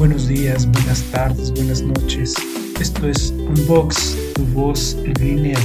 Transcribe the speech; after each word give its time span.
Buenos 0.00 0.28
días, 0.28 0.64
buenas 0.64 1.02
tardes, 1.12 1.52
buenas 1.52 1.82
noches. 1.82 2.34
Esto 2.80 3.06
es 3.06 3.32
Unbox, 3.32 4.16
tu 4.34 4.46
voz 4.46 4.96
en 5.04 5.12
línea. 5.22 5.58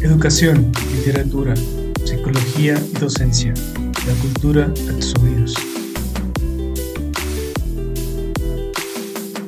Educación, 0.00 0.72
literatura, 0.96 1.54
psicología 2.06 2.82
y 2.90 2.98
docencia. 2.98 3.52
La 4.06 4.14
cultura 4.14 4.64
a 4.64 4.92
tus 4.94 5.14
oídos. 5.16 5.54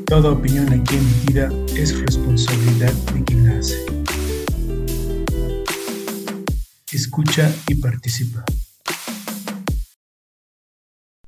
Toda 0.05 0.31
opinión 0.31 0.71
aquí 0.75 0.95
emitida 0.95 1.51
es 1.75 1.99
responsabilidad 1.99 2.93
de 3.15 3.25
quien 3.25 3.47
la 3.47 3.59
hace. 3.59 3.79
Escucha 6.93 7.51
y 7.69 7.77
participa. 7.77 8.45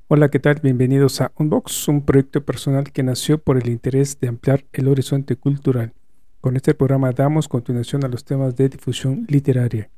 Hola, 0.06 0.30
¿qué 0.30 0.38
tal? 0.38 0.60
Bienvenidos 0.62 1.22
a 1.22 1.32
Unbox, 1.34 1.88
un 1.88 2.04
proyecto 2.04 2.44
personal 2.44 2.92
que 2.92 3.02
nació 3.02 3.38
por 3.38 3.56
el 3.56 3.70
interés 3.70 4.20
de 4.20 4.28
ampliar 4.28 4.66
el 4.74 4.88
horizonte 4.88 5.34
cultural. 5.34 5.94
Con 6.42 6.56
este 6.56 6.74
programa 6.74 7.12
damos 7.12 7.48
continuación 7.48 8.04
a 8.04 8.08
los 8.08 8.22
temas 8.22 8.54
de 8.54 8.68
difusión 8.68 9.24
literaria. 9.30 9.88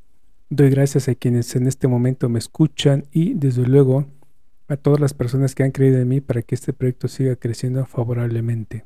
Doy 0.49 0.71
gracias 0.71 1.09
a 1.09 1.17
quienes 1.17 1.57
en 1.57 1.67
este 1.67 1.89
momento 1.89 2.29
me 2.29 2.39
escuchan 2.39 3.07
y, 3.11 3.35
desde 3.35 3.67
luego, 3.67 4.07
a 4.69 4.77
todas 4.77 5.01
las 5.01 5.13
personas 5.13 5.57
que 5.57 5.65
han 5.65 5.73
creído 5.73 5.99
en 5.99 6.07
mí 6.07 6.21
para 6.21 6.43
que 6.43 6.55
este 6.55 6.73
proyecto 6.73 7.09
siga 7.09 7.35
creciendo 7.35 7.85
favorablemente. 7.85 8.85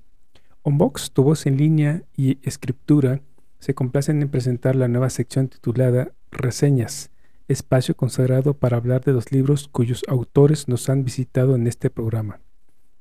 Unbox, 0.62 1.10
tu 1.10 1.23
voz 1.23 1.45
en 1.45 1.59
línea 1.59 2.02
y 2.16 2.38
escritura, 2.48 3.21
se 3.59 3.74
complacen 3.74 4.23
en 4.23 4.30
presentar 4.30 4.74
la 4.74 4.88
nueva 4.88 5.10
sección 5.10 5.48
titulada 5.48 6.12
Reseñas 6.30 7.10
espacio 7.50 7.96
consagrado 7.96 8.54
para 8.54 8.77
hablar 8.77 9.04
de 9.04 9.12
los 9.12 9.32
libros 9.32 9.68
cuyos 9.68 10.02
autores 10.09 10.68
nos 10.68 10.88
han 10.88 11.04
visitado 11.04 11.56
en 11.56 11.66
este 11.66 11.90
programa. 11.90 12.40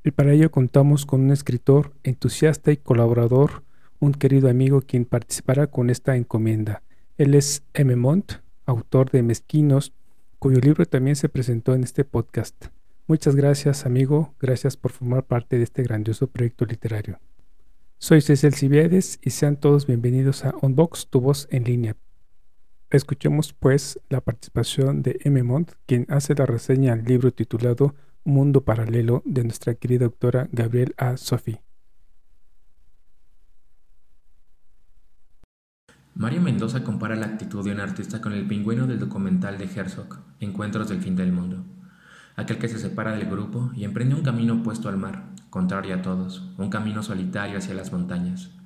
Y 0.04 0.12
para 0.12 0.34
ello 0.34 0.50
contamos 0.50 1.06
con 1.06 1.22
un 1.22 1.32
escritor 1.32 1.94
entusiasta 2.04 2.72
y 2.72 2.78
colaborador, 2.78 3.64
un 4.00 4.14
querido 4.14 4.50
amigo 4.50 4.82
quien 4.82 5.06
participará 5.06 5.68
con 5.68 5.90
esta 5.90 6.16
encomienda. 6.16 6.82
Él 7.18 7.36
es 7.36 7.64
M. 7.74 7.96
Montt, 7.96 8.34
autor 8.66 9.12
de 9.12 9.24
Mezquinos, 9.24 9.94
cuyo 10.40 10.60
libro 10.60 10.86
también 10.86 11.16
se 11.16 11.30
presentó 11.30 11.76
en 11.76 11.84
este 11.84 12.06
podcast. 12.06 12.68
Muchas 13.08 13.36
gracias, 13.36 13.86
amigo, 13.86 14.34
gracias 14.40 14.78
por 14.78 14.92
formar 14.92 15.26
parte 15.26 15.58
de 15.58 15.64
este 15.64 15.84
grandioso 15.84 16.28
proyecto 16.28 16.66
literario. 16.66 17.20
Soy 17.98 18.22
Cecil 18.22 18.54
Cibiedes 18.54 19.20
y 19.22 19.32
sean 19.32 19.58
todos 19.58 19.86
bienvenidos 19.86 20.46
a 20.46 20.54
Unbox, 20.62 21.08
tu 21.10 21.20
voz 21.20 21.48
en 21.52 21.66
línea. 21.66 21.98
Escuchemos 22.92 23.54
pues 23.54 24.00
la 24.10 24.20
participación 24.20 25.04
de 25.04 25.20
M. 25.24 25.44
Mont, 25.44 25.74
quien 25.86 26.08
hace 26.10 26.34
la 26.34 26.48
reseña 26.48 26.94
al 26.94 27.04
libro 27.04 27.32
titulado 27.32 27.94
Mundo 28.24 28.62
Paralelo 28.62 29.22
de 29.26 29.44
nuestra 29.44 29.76
querida 29.76 30.06
doctora 30.06 30.50
Gabriel 30.52 30.96
A. 30.98 31.16
Sophie. 31.16 31.62
Mario 36.16 36.42
Mendoza 36.42 36.84
compara 36.84 37.16
la 37.16 37.28
actitud 37.28 37.64
de 37.64 37.72
un 37.72 37.80
artista 37.80 38.22
con 38.22 38.34
el 38.34 38.48
pingüino 38.48 38.88
del 38.88 38.98
documental 38.98 39.60
de 39.60 39.66
Herzog, 39.66 40.18
Encuentros 40.40 40.90
del 40.90 41.00
Fin 41.00 41.16
del 41.16 41.32
Mundo, 41.32 41.64
aquel 42.36 42.58
que 42.58 42.68
se 42.68 42.80
separa 42.80 43.14
del 43.14 43.30
grupo 43.30 43.70
y 43.76 43.84
emprende 43.84 44.16
un 44.16 44.24
camino 44.24 44.56
opuesto 44.56 44.90
al 44.90 44.98
mar, 44.98 45.30
contrario 45.52 45.94
a 45.94 46.02
todos, 46.02 46.52
un 46.58 46.72
camino 46.72 47.04
solitario 47.04 47.60
hacia 47.60 47.76
las 47.76 47.94
montañas. 47.94 48.59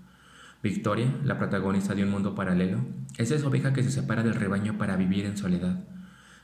Victoria, 0.63 1.13
la 1.25 1.37
protagonista 1.37 1.93
de 1.93 2.05
un 2.05 2.11
mundo 2.11 2.35
paralelo, 2.35 2.79
es 3.17 3.31
esa 3.31 3.45
oveja 3.45 3.73
que 3.73 3.83
se 3.83 3.91
separa 3.91 4.23
del 4.23 4.35
rebaño 4.35 4.77
para 4.77 4.95
vivir 4.95 5.25
en 5.25 5.35
soledad. 5.35 5.83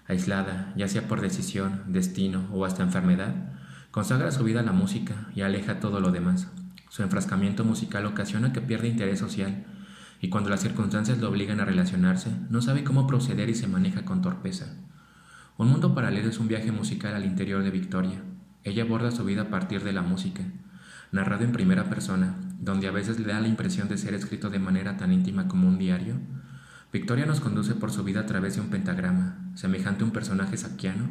Aislada, 0.10 0.74
ya 0.76 0.90
sea 0.90 1.08
por 1.08 1.22
decisión, 1.22 1.84
destino 1.88 2.50
o 2.52 2.66
hasta 2.66 2.84
enfermedad, 2.84 3.34
consagra 3.92 4.34
su 4.34 4.44
vida 4.44 4.60
a 4.60 4.64
la 4.64 4.74
música 4.74 5.30
y 5.36 5.42
aleja 5.42 5.80
todo 5.80 6.02
lo 6.02 6.12
demás. 6.12 6.50
Su 6.90 7.02
enfrascamiento 7.02 7.64
musical 7.64 8.06
ocasiona 8.08 8.52
que 8.52 8.60
pierda 8.60 8.88
interés 8.88 9.20
social 9.20 9.66
y 10.20 10.28
cuando 10.28 10.50
las 10.50 10.60
circunstancias 10.60 11.20
lo 11.20 11.30
obligan 11.30 11.62
a 11.62 11.66
relacionarse, 11.66 12.30
no 12.50 12.62
sabe 12.62 12.84
cómo 12.84 13.08
proceder 13.08 13.50
y 13.50 13.56
se 13.56 13.68
maneja 13.68 14.04
con 14.04 14.22
torpeza. 14.22 14.66
Un 15.56 15.70
mundo 15.70 15.96
paralelo 15.96 16.28
es 16.28 16.40
un 16.40 16.50
viaje 16.50 16.74
musical 16.74 17.16
al 17.16 17.24
interior 17.24 17.64
de 17.64 17.72
Victoria. 17.72 18.22
Ella 18.66 18.84
aborda 18.84 19.12
su 19.12 19.24
vida 19.24 19.44
a 19.44 19.50
partir 19.50 19.82
de 19.86 19.94
la 19.94 20.02
música, 20.02 20.44
narrado 21.14 21.46
en 21.46 21.54
primera 21.54 21.86
persona, 21.86 22.36
donde 22.60 22.88
a 22.88 22.92
veces 22.92 23.20
le 23.20 23.32
da 23.32 23.40
la 23.40 23.48
impresión 23.48 23.88
de 23.88 23.98
ser 23.98 24.14
escrito 24.14 24.50
de 24.50 24.60
manera 24.60 24.98
tan 24.98 25.14
íntima 25.14 25.48
como 25.48 25.68
un 25.68 25.78
diario, 25.78 26.16
Victoria 26.92 27.28
nos 27.28 27.40
conduce 27.40 27.76
por 27.76 27.92
su 27.92 28.04
vida 28.04 28.22
a 28.22 28.26
través 28.26 28.56
de 28.56 28.62
un 28.62 28.70
pentagrama, 28.70 29.52
semejante 29.54 30.04
a 30.04 30.08
un 30.08 30.12
personaje 30.12 30.58
saquiano. 30.58 31.08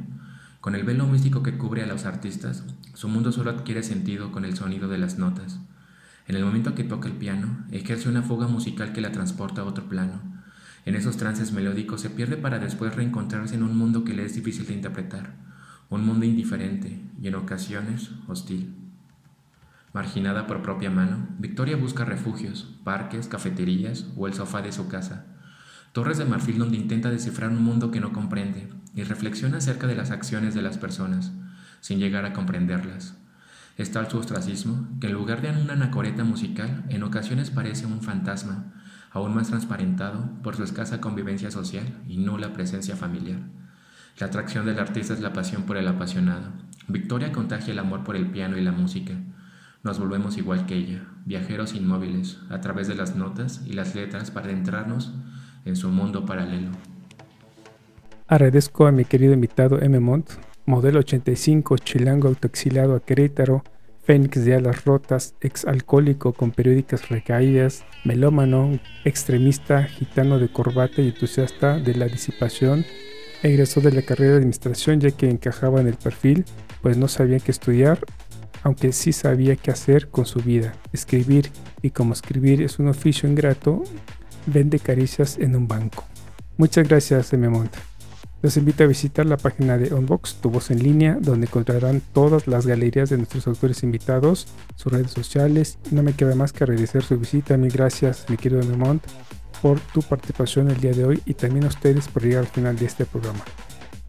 Con 0.61 0.75
el 0.75 0.83
velo 0.83 1.07
místico 1.07 1.45
que 1.45 1.57
cubre 1.57 1.85
a 1.85 1.87
los 1.87 2.05
artistas, 2.05 2.65
su 2.95 3.09
mundo 3.09 3.31
solo 3.31 3.51
adquiere 3.51 3.85
sentido 3.85 4.33
con 4.33 4.45
el 4.45 4.57
sonido 4.57 4.89
de 4.89 4.99
las 4.99 5.19
notas. 5.19 5.61
En 6.27 6.35
el 6.35 6.45
momento 6.45 6.75
que 6.75 6.83
toca 6.83 7.07
el 7.07 7.15
piano, 7.15 7.65
ejerce 7.71 8.09
una 8.09 8.23
fuga 8.23 8.49
musical 8.49 8.93
que 8.93 9.01
la 9.01 9.13
transporta 9.13 9.61
a 9.61 9.65
otro 9.65 9.89
plano. 9.89 10.21
En 10.85 10.97
esos 10.97 11.17
trances 11.17 11.53
melódicos 11.53 12.01
se 12.01 12.11
pierde 12.11 12.37
para 12.37 12.59
después 12.59 12.97
reencontrarse 12.97 13.55
en 13.55 13.63
un 13.63 13.77
mundo 13.77 14.03
que 14.03 14.15
le 14.15 14.25
es 14.25 14.35
difícil 14.35 14.67
de 14.67 14.75
interpretar, 14.75 15.37
un 15.91 16.05
mundo 16.05 16.27
indiferente 16.27 17.01
y 17.23 17.29
en 17.29 17.37
ocasiones 17.37 18.11
hostil. 18.27 18.88
Marginada 19.99 20.47
por 20.47 20.63
propia 20.63 20.93
mano, 20.93 21.27
Victoria 21.41 21.77
busca 21.77 22.05
refugios, 22.05 22.73
parques, 22.85 23.27
cafeterías 23.27 24.07
o 24.17 24.29
el 24.29 24.33
sofá 24.33 24.63
de 24.63 24.71
su 24.71 24.87
casa. 24.87 25.27
Torres 25.91 26.19
de 26.19 26.25
marfil 26.25 26.57
donde 26.57 26.77
intenta 26.77 27.11
descifrar 27.11 27.51
un 27.51 27.65
mundo 27.65 27.91
que 27.91 27.99
no 27.99 28.13
comprende 28.13 28.69
y 28.95 29.03
reflexiona 29.03 29.57
acerca 29.57 29.89
de 29.89 29.97
las 29.97 30.13
acciones 30.13 30.55
de 30.55 30.63
las 30.63 30.79
personas, 30.79 31.33
sin 31.81 31.99
llegar 31.99 32.25
a 32.25 32.33
comprenderlas. 32.33 33.17
Es 33.77 33.91
tal 33.91 34.09
su 34.09 34.19
ostracismo 34.19 34.87
que 35.01 35.09
en 35.09 35.15
lugar 35.15 35.43
de 35.43 35.51
una 35.51 35.73
anacoreta 35.73 36.23
musical, 36.23 36.85
en 36.91 37.03
ocasiones 37.03 37.51
parece 37.51 37.85
un 37.85 38.01
fantasma, 38.01 38.75
aún 39.11 39.35
más 39.35 39.49
transparentado 39.49 40.31
por 40.45 40.55
su 40.55 40.63
escasa 40.63 41.01
convivencia 41.01 41.51
social 41.51 42.05
y 42.07 42.19
nula 42.19 42.53
presencia 42.53 42.95
familiar. 42.95 43.41
La 44.21 44.29
atracción 44.29 44.65
del 44.65 44.79
artista 44.79 45.13
es 45.13 45.21
la 45.21 45.33
pasión 45.33 45.65
por 45.65 45.77
el 45.77 45.89
apasionado. 45.89 46.53
Victoria 46.87 47.33
contagia 47.33 47.73
el 47.73 47.81
amor 47.81 48.05
por 48.05 48.15
el 48.15 48.31
piano 48.31 48.57
y 48.57 48.61
la 48.61 48.71
música, 48.71 49.15
nos 49.83 49.99
volvemos 49.99 50.37
igual 50.37 50.67
que 50.67 50.75
ella, 50.75 51.07
viajeros 51.25 51.75
inmóviles, 51.75 52.39
a 52.51 52.61
través 52.61 52.89
de 52.89 52.95
las 52.95 53.15
notas 53.17 53.63
y 53.67 53.73
las 53.73 53.95
letras 53.95 54.31
para 54.31 54.47
adentrarnos 54.47 55.13
en 55.65 55.77
su 55.77 55.89
mundo 55.91 56.27
paralelo. 56.27 56.71
Agradezco 58.27 58.87
a 58.87 58.93
mi 58.93 59.05
querido 59.05 59.33
invitado 59.33 59.81
M. 59.81 60.01
Montt, 60.01 60.33
modelo 60.67 60.99
85, 60.99 61.79
chilango 61.79 62.29
autoexilado 62.29 62.95
a 62.95 63.01
Querétaro, 63.01 63.63
fénix 64.03 64.45
de 64.45 64.55
alas 64.55 64.85
rotas, 64.85 65.35
exalcohólico 65.41 66.33
con 66.33 66.51
periódicas 66.51 67.09
recaídas, 67.09 67.85
melómano, 68.05 68.79
extremista, 69.05 69.85
gitano 69.85 70.39
de 70.39 70.49
corbata 70.49 71.01
y 71.01 71.09
entusiasta 71.09 71.79
de 71.79 71.95
la 71.95 72.07
disipación, 72.07 72.85
egresó 73.43 73.81
de 73.81 73.93
la 73.93 74.03
carrera 74.03 74.33
de 74.33 74.39
administración 74.39 75.01
ya 75.01 75.11
que 75.11 75.31
encajaba 75.31 75.81
en 75.81 75.87
el 75.87 75.97
perfil, 75.97 76.45
pues 76.83 76.97
no 76.97 77.09
sabía 77.09 77.39
qué 77.39 77.51
estudiar 77.51 77.99
aunque 78.63 78.93
sí 78.93 79.13
sabía 79.13 79.57
qué 79.57 79.71
hacer 79.71 80.09
con 80.09 80.27
su 80.27 80.41
vida, 80.41 80.75
escribir, 80.93 81.51
y 81.83 81.91
como 81.91 82.13
escribir 82.13 82.63
es 82.63 82.79
un 82.79 82.89
oficio 82.89 83.29
ingrato, 83.29 83.83
vende 84.47 84.79
caricias 84.79 85.39
en 85.39 85.57
un 85.57 85.69
banco. 85.69 86.05
Muchas 86.57 86.89
gracias, 86.89 87.33
Mont. 87.33 87.75
Los 88.41 88.57
invito 88.57 88.85
a 88.85 88.87
visitar 88.87 89.27
la 89.27 89.37
página 89.37 89.79
de 89.79 89.93
Unbox, 89.93 90.37
tu 90.37 90.51
voz 90.51 90.71
en 90.71 90.83
línea, 90.83 91.19
donde 91.21 91.47
encontrarán 91.47 92.01
todas 92.13 92.47
las 92.47 92.67
galerías 92.67 93.11
de 93.11 93.17
nuestros 93.17 93.49
autores 93.49 93.83
invitados, 93.83 94.47
sus 94.77 94.93
redes 94.93 95.11
sociales. 95.11 95.79
No 95.91 96.05
me 96.05 96.13
queda 96.13 96.37
más 96.37 96.53
que 96.53 96.63
agradecer 96.63 97.03
su 97.03 97.19
visita. 97.19 97.57
Mil 97.57 97.73
gracias, 97.73 98.27
mi 98.29 98.37
querido 98.37 98.63
Memont, 98.63 99.03
por 99.61 99.81
tu 99.81 100.03
participación 100.03 100.71
el 100.71 100.81
día 100.81 100.93
de 100.93 101.05
hoy 101.05 101.23
y 101.27 101.35
también 101.35 101.65
a 101.65 101.69
ustedes 101.69 102.07
por 102.07 102.23
llegar 102.23 102.41
al 102.41 102.47
final 102.47 102.77
de 102.77 102.87
este 102.87 103.05
programa. 103.07 103.45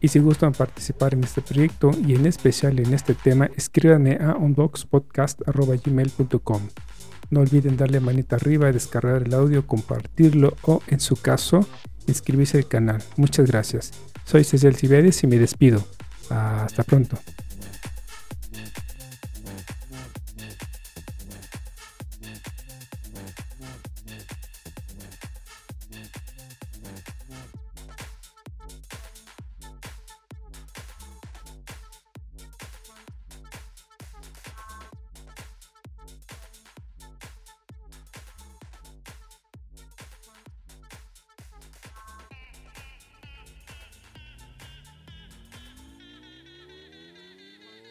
Y 0.00 0.08
si 0.08 0.18
gustan 0.18 0.52
participar 0.52 1.14
en 1.14 1.22
este 1.24 1.40
proyecto 1.42 1.90
y 2.06 2.14
en 2.14 2.26
especial 2.26 2.78
en 2.78 2.94
este 2.94 3.14
tema, 3.14 3.50
escríbanme 3.54 4.16
a 4.20 4.36
unboxpodcast.gmail.com. 4.36 6.62
No 7.30 7.40
olviden 7.40 7.76
darle 7.76 8.00
manita 8.00 8.36
arriba, 8.36 8.72
descargar 8.72 9.22
el 9.22 9.34
audio, 9.34 9.66
compartirlo 9.66 10.56
o, 10.62 10.80
en 10.88 11.00
su 11.00 11.16
caso, 11.16 11.66
inscribirse 12.06 12.56
al 12.58 12.66
canal. 12.66 13.02
Muchas 13.16 13.46
gracias. 13.46 13.92
Soy 14.24 14.44
Cecil 14.44 14.74
Cibedes 14.74 15.22
y 15.22 15.26
me 15.26 15.38
despido. 15.38 15.84
Hasta 16.30 16.82
pronto. 16.82 17.18